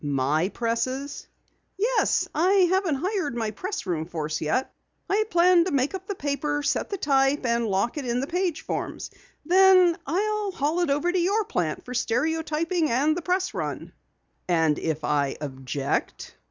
[0.03, 1.27] "My presses!"
[1.77, 4.73] "Yes, I haven't hired my pressroom force yet.
[5.07, 8.25] I plan to make up the paper, set the type and lock it in the
[8.25, 9.11] page forms.
[9.45, 13.93] Then I'll haul it over to your plant for stereotyping and the press run."
[14.49, 16.35] "And if I object?"